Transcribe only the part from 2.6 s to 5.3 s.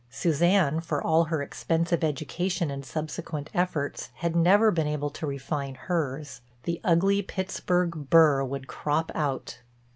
and subsequent efforts, had never been able to